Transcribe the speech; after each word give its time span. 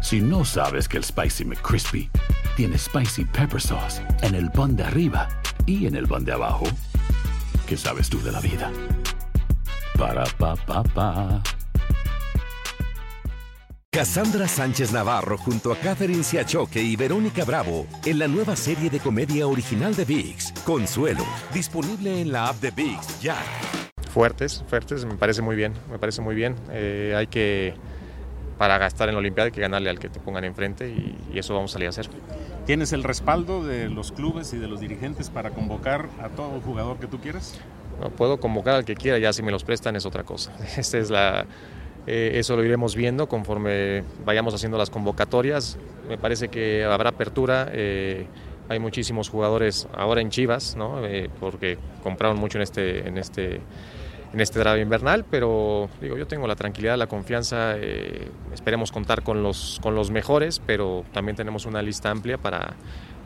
Si 0.00 0.20
no 0.20 0.44
sabes 0.44 0.88
que 0.88 0.96
el 0.96 1.04
Spicy 1.04 1.44
McCrispy 1.44 2.10
tiene 2.56 2.78
Spicy 2.78 3.24
Pepper 3.26 3.60
Sauce 3.60 4.02
en 4.22 4.34
el 4.34 4.50
pan 4.50 4.74
de 4.74 4.84
arriba 4.84 5.28
y 5.66 5.86
en 5.86 5.94
el 5.94 6.08
pan 6.08 6.24
de 6.24 6.32
abajo, 6.32 6.64
¿qué 7.66 7.76
sabes 7.76 8.08
tú 8.08 8.20
de 8.22 8.32
la 8.32 8.40
vida? 8.40 8.72
Para, 9.98 10.24
pa, 10.38 10.56
pa, 10.56 10.82
pa. 10.82 11.42
Cassandra 13.92 14.48
Sánchez 14.48 14.92
Navarro 14.92 15.36
junto 15.36 15.72
a 15.72 15.76
Catherine 15.76 16.22
Siachoque 16.22 16.80
y 16.80 16.96
Verónica 16.96 17.44
Bravo 17.44 17.86
en 18.06 18.18
la 18.18 18.28
nueva 18.28 18.56
serie 18.56 18.88
de 18.88 19.00
comedia 19.00 19.46
original 19.46 19.94
de 19.94 20.04
VIX, 20.06 20.52
Consuelo, 20.64 21.26
disponible 21.52 22.20
en 22.22 22.32
la 22.32 22.48
app 22.48 22.56
de 22.60 22.70
VIX 22.70 23.20
ya. 23.20 23.36
Fuertes, 24.14 24.64
fuertes, 24.66 25.04
me 25.04 25.16
parece 25.16 25.42
muy 25.42 25.56
bien, 25.56 25.74
me 25.90 25.98
parece 25.98 26.22
muy 26.22 26.34
bien. 26.34 26.56
Eh, 26.70 27.14
hay 27.16 27.26
que, 27.26 27.74
para 28.60 28.76
gastar 28.76 29.08
en 29.08 29.14
la 29.14 29.20
Olimpiada, 29.20 29.46
hay 29.46 29.52
que 29.52 29.62
ganarle 29.62 29.88
al 29.88 29.98
que 29.98 30.10
te 30.10 30.20
pongan 30.20 30.44
enfrente 30.44 30.90
y, 30.90 31.16
y 31.32 31.38
eso 31.38 31.54
vamos 31.54 31.70
a 31.70 31.72
salir 31.72 31.86
a 31.86 31.88
hacer. 31.88 32.08
¿Tienes 32.66 32.92
el 32.92 33.02
respaldo 33.02 33.64
de 33.64 33.88
los 33.88 34.12
clubes 34.12 34.52
y 34.52 34.58
de 34.58 34.68
los 34.68 34.80
dirigentes 34.80 35.30
para 35.30 35.52
convocar 35.52 36.10
a 36.22 36.28
todo 36.28 36.60
jugador 36.60 36.98
que 36.98 37.06
tú 37.06 37.20
quieras? 37.20 37.58
No 37.98 38.10
puedo 38.10 38.38
convocar 38.38 38.74
al 38.74 38.84
que 38.84 38.96
quiera, 38.96 39.16
ya 39.16 39.32
si 39.32 39.42
me 39.42 39.50
los 39.50 39.64
prestan 39.64 39.96
es 39.96 40.04
otra 40.04 40.24
cosa. 40.24 40.52
Esta 40.76 40.98
es 40.98 41.08
la, 41.08 41.46
eh, 42.06 42.32
eso 42.34 42.54
lo 42.54 42.62
iremos 42.62 42.94
viendo 42.94 43.30
conforme 43.30 44.04
vayamos 44.26 44.52
haciendo 44.52 44.76
las 44.76 44.90
convocatorias. 44.90 45.78
Me 46.06 46.18
parece 46.18 46.48
que 46.48 46.84
habrá 46.84 47.08
apertura. 47.08 47.66
eh, 47.72 48.26
hay 48.68 48.78
muchísimos 48.78 49.30
jugadores 49.30 49.88
ahora 49.96 50.20
en 50.20 50.28
Chivas, 50.28 50.76
¿no? 50.76 51.02
Eh, 51.06 51.30
porque 51.40 51.78
compraron 52.02 52.38
mucho 52.38 52.58
en 52.58 52.62
este, 52.62 53.08
en 53.08 53.16
este, 53.16 53.62
en 54.32 54.40
este 54.40 54.58
draft 54.60 54.80
invernal, 54.80 55.24
pero 55.28 55.88
digo, 56.00 56.16
yo 56.16 56.26
tengo 56.26 56.46
la 56.46 56.56
tranquilidad, 56.56 56.96
la 56.96 57.06
confianza. 57.08 57.74
eh, 57.76 58.30
esperemos 58.54 58.92
contar 58.92 59.22
con 59.22 59.42
los, 59.42 59.78
con 59.82 59.94
los 59.94 60.10
mejores, 60.10 60.60
pero 60.64 61.04
también 61.12 61.36
tenemos 61.36 61.66
una 61.66 61.82
lista 61.82 62.10
amplia 62.10 62.38
para, 62.38 62.74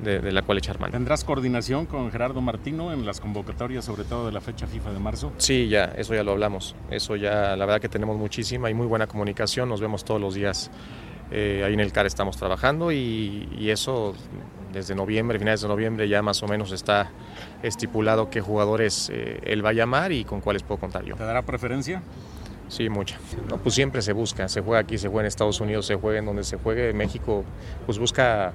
de, 0.00 0.20
de 0.20 0.32
la 0.32 0.42
cual 0.42 0.58
echar 0.58 0.78
mano. 0.78 0.92
¿Tendrás 0.92 1.24
coordinación 1.24 1.86
con 1.86 2.10
Gerardo 2.12 2.40
Martino 2.40 2.92
en 2.92 3.04
las 3.04 3.20
convocatorias, 3.20 3.84
sobre 3.84 4.04
todo 4.04 4.26
de 4.26 4.32
la 4.32 4.40
fecha 4.40 4.66
FIFA 4.66 4.92
de 4.92 4.98
marzo? 5.00 5.32
Sí, 5.38 5.68
ya, 5.68 5.86
eso 5.96 6.14
ya 6.14 6.22
lo 6.22 6.32
hablamos. 6.32 6.76
Eso 6.90 7.16
ya, 7.16 7.56
la 7.56 7.66
verdad 7.66 7.80
que 7.80 7.88
tenemos 7.88 8.16
muchísima 8.16 8.70
y 8.70 8.74
muy 8.74 8.86
buena 8.86 9.06
comunicación. 9.06 9.68
Nos 9.68 9.80
vemos 9.80 10.04
todos 10.04 10.20
los 10.20 10.34
días. 10.34 10.70
Eh, 11.30 11.62
ahí 11.64 11.72
en 11.72 11.80
el 11.80 11.92
CAR 11.92 12.04
estamos 12.06 12.36
trabajando 12.36 12.92
y, 12.92 13.48
y 13.58 13.70
eso 13.70 14.14
desde 14.72 14.94
noviembre, 14.94 15.38
finales 15.38 15.60
de 15.60 15.68
noviembre, 15.68 16.08
ya 16.08 16.22
más 16.22 16.42
o 16.42 16.48
menos 16.48 16.72
está 16.72 17.10
estipulado 17.62 18.30
qué 18.30 18.40
jugadores 18.40 19.10
eh, 19.12 19.40
él 19.44 19.64
va 19.64 19.70
a 19.70 19.72
llamar 19.72 20.12
y 20.12 20.24
con 20.24 20.40
cuáles 20.40 20.62
puedo 20.62 20.80
contar 20.80 21.04
yo. 21.04 21.16
¿Te 21.16 21.24
dará 21.24 21.42
preferencia? 21.42 22.02
Sí, 22.68 22.88
mucha. 22.88 23.18
No, 23.48 23.58
pues 23.58 23.74
siempre 23.74 24.00
se 24.00 24.12
busca, 24.12 24.48
se 24.48 24.62
juega 24.62 24.80
aquí, 24.80 24.96
se 24.96 25.08
juega 25.08 25.22
en 25.22 25.26
Estados 25.26 25.60
Unidos, 25.60 25.84
se 25.86 25.94
juega 25.96 26.18
en 26.20 26.26
donde 26.26 26.42
se 26.42 26.56
juegue. 26.56 26.92
México 26.94 27.44
pues 27.84 27.98
busca 27.98 28.52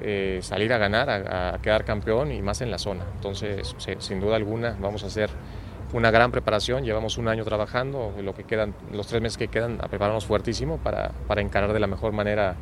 eh, 0.00 0.40
salir 0.42 0.72
a 0.72 0.78
ganar, 0.78 1.08
a, 1.08 1.54
a 1.54 1.62
quedar 1.62 1.84
campeón 1.84 2.30
y 2.30 2.42
más 2.42 2.60
en 2.60 2.70
la 2.70 2.78
zona. 2.78 3.04
Entonces, 3.14 3.74
sin 3.98 4.20
duda 4.20 4.36
alguna, 4.36 4.76
vamos 4.80 5.02
a 5.04 5.06
hacer 5.06 5.30
una 5.94 6.10
gran 6.10 6.30
preparación. 6.30 6.84
Llevamos 6.84 7.16
un 7.18 7.28
año 7.28 7.44
trabajando, 7.44 8.12
lo 8.20 8.34
que 8.34 8.44
quedan, 8.44 8.74
los 8.92 9.06
tres 9.06 9.22
meses 9.22 9.38
que 9.38 9.48
quedan, 9.48 9.78
a 9.80 9.88
prepararnos 9.88 10.26
fuertísimo 10.26 10.78
para, 10.78 11.12
para 11.26 11.40
encarar 11.40 11.72
de 11.72 11.80
la 11.80 11.86
mejor 11.86 12.12
manera 12.12 12.56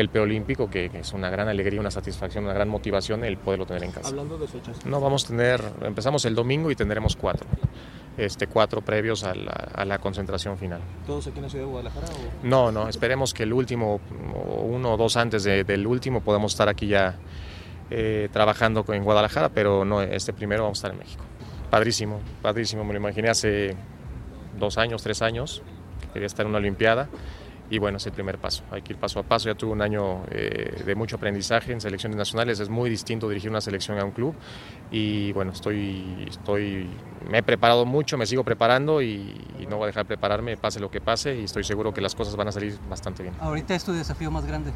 el 0.00 0.08
preolímpico, 0.10 0.68
que, 0.70 0.90
que 0.90 1.00
es 1.00 1.12
una 1.12 1.28
gran 1.30 1.48
alegría, 1.48 1.80
una 1.80 1.90
satisfacción, 1.90 2.44
una 2.44 2.52
gran 2.54 2.68
motivación 2.68 3.24
el 3.24 3.36
poderlo 3.36 3.66
tener 3.66 3.84
en 3.84 3.92
casa. 3.92 4.08
Hablando 4.08 4.38
de 4.38 4.46
fechas. 4.46 4.84
No, 4.86 5.00
vamos 5.00 5.24
a 5.24 5.28
tener, 5.28 5.62
empezamos 5.82 6.24
el 6.24 6.34
domingo 6.34 6.70
y 6.70 6.76
tendremos 6.76 7.16
cuatro. 7.16 7.46
Este, 8.16 8.48
cuatro 8.48 8.80
previos 8.80 9.22
a 9.22 9.32
la, 9.34 9.52
a 9.52 9.84
la 9.84 9.98
concentración 9.98 10.58
final. 10.58 10.80
¿Todos 11.06 11.28
aquí 11.28 11.36
en 11.38 11.44
la 11.44 11.48
ciudad 11.50 11.64
de 11.66 11.70
Guadalajara? 11.70 12.06
O? 12.08 12.46
No, 12.46 12.72
no, 12.72 12.88
esperemos 12.88 13.32
que 13.32 13.44
el 13.44 13.52
último, 13.52 14.00
uno 14.64 14.94
o 14.94 14.96
dos 14.96 15.16
antes 15.16 15.44
de- 15.44 15.62
del 15.62 15.86
último, 15.86 16.20
podamos 16.20 16.52
estar 16.52 16.68
aquí 16.68 16.88
ya 16.88 17.14
eh, 17.90 18.28
trabajando 18.32 18.84
en 18.88 19.04
Guadalajara, 19.04 19.50
pero 19.50 19.84
no, 19.84 20.02
este 20.02 20.32
primero 20.32 20.64
vamos 20.64 20.78
a 20.78 20.80
estar 20.80 20.92
en 20.92 20.98
México. 20.98 21.22
Padrísimo, 21.70 22.20
padrísimo, 22.42 22.82
me 22.82 22.92
lo 22.92 22.98
imaginé 22.98 23.28
hace 23.28 23.76
dos 24.58 24.78
años, 24.78 25.00
tres 25.02 25.22
años, 25.22 25.62
que 26.00 26.08
quería 26.14 26.26
estar 26.26 26.44
en 26.44 26.50
una 26.50 26.58
Olimpiada. 26.58 27.08
Y 27.70 27.78
bueno, 27.78 27.98
es 27.98 28.06
el 28.06 28.12
primer 28.12 28.38
paso. 28.38 28.62
Hay 28.70 28.82
que 28.82 28.94
ir 28.94 28.98
paso 28.98 29.20
a 29.20 29.22
paso. 29.22 29.48
Ya 29.48 29.54
tuve 29.54 29.72
un 29.72 29.82
año 29.82 30.22
eh, 30.30 30.82
de 30.84 30.94
mucho 30.94 31.16
aprendizaje 31.16 31.72
en 31.72 31.80
selecciones 31.80 32.16
nacionales. 32.16 32.60
Es 32.60 32.68
muy 32.68 32.88
distinto 32.88 33.28
dirigir 33.28 33.50
una 33.50 33.60
selección 33.60 33.98
a 33.98 34.04
un 34.04 34.12
club. 34.12 34.34
Y 34.90 35.32
bueno, 35.32 35.52
estoy, 35.52 36.26
estoy, 36.28 36.88
me 37.28 37.38
he 37.38 37.42
preparado 37.42 37.84
mucho, 37.84 38.16
me 38.16 38.24
sigo 38.24 38.42
preparando 38.42 39.02
y, 39.02 39.34
y 39.60 39.66
no 39.66 39.76
voy 39.76 39.84
a 39.84 39.86
dejar 39.88 40.04
de 40.04 40.08
prepararme, 40.08 40.56
pase 40.56 40.80
lo 40.80 40.90
que 40.90 41.00
pase. 41.00 41.38
Y 41.38 41.44
estoy 41.44 41.64
seguro 41.64 41.92
que 41.92 42.00
las 42.00 42.14
cosas 42.14 42.36
van 42.36 42.48
a 42.48 42.52
salir 42.52 42.78
bastante 42.88 43.22
bien. 43.22 43.34
Ahorita 43.40 43.74
es 43.74 43.84
tu 43.84 43.92
desafío 43.92 44.30
más 44.30 44.46
grande. 44.46 44.72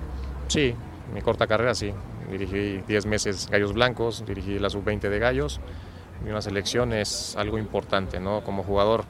Sí, 0.49 0.75
mi 1.15 1.23
corta 1.23 1.47
carrera 1.47 1.75
sí. 1.75 1.93
Dirigí 2.31 2.83
10 2.87 3.07
meses 3.07 3.49
Gallos 3.51 3.73
Blancos, 3.73 4.25
dirigí 4.27 4.59
la 4.59 4.69
sub-20 4.69 5.09
de 5.09 5.19
Gallos. 5.19 5.61
Y 6.27 6.29
una 6.29 6.43
selección 6.43 6.93
es 6.93 7.37
algo 7.37 7.59
importante, 7.59 8.21
¿no? 8.21 8.45
Como 8.45 8.63
jugador 8.63 9.05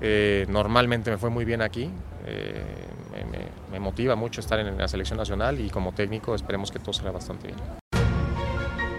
eh, 0.00 0.46
normalmente 0.48 1.10
me 1.10 1.18
fue 1.18 1.30
muy 1.30 1.44
bien 1.44 1.62
aquí. 1.62 1.90
eh, 2.26 2.64
me, 3.12 3.24
me- 3.24 3.48
me 3.72 3.80
motiva 3.80 4.16
mucho 4.16 4.40
estar 4.40 4.58
en 4.60 4.78
la 4.78 4.88
selección 4.88 5.18
nacional 5.18 5.60
y 5.60 5.68
como 5.70 5.92
técnico 5.92 6.34
esperemos 6.34 6.70
que 6.70 6.78
todo 6.78 6.92
salga 6.94 7.10
bastante 7.12 7.48
bien. 7.48 7.58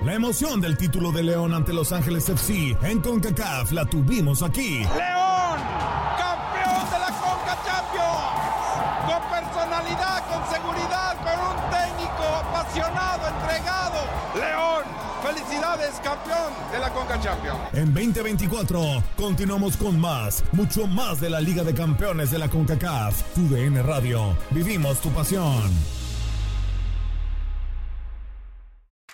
La 0.06 0.14
emoción 0.14 0.62
del 0.62 0.78
título 0.78 1.12
de 1.12 1.24
León 1.24 1.54
ante 1.54 1.74
Los 1.74 1.92
Ángeles 1.92 2.30
FC 2.30 2.78
en 2.84 3.02
CONCACAF 3.02 3.72
la 3.74 3.86
tuvimos 3.86 4.42
aquí. 4.44 4.80
León, 4.80 5.19
campeón 15.78 16.54
de 16.72 16.80
la 16.80 16.90
Conca. 16.92 17.20
En 17.74 17.94
2024 17.94 19.04
continuamos 19.16 19.78
con 19.78 20.00
más, 20.00 20.44
mucho 20.52 20.88
más 20.88 21.22
de 21.22 21.30
la 21.30 21.40
Liga 21.42 21.64
de 21.64 21.74
Campeones 21.74 22.32
de 22.32 22.40
la 22.40 22.50
CONCACAF. 22.50 23.22
Tu 23.36 23.48
DN 23.50 23.82
Radio. 23.84 24.36
Vivimos 24.52 25.00
tu 25.00 25.10
pasión. 25.10 25.99